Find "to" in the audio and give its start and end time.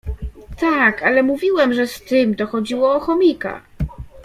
2.35-2.47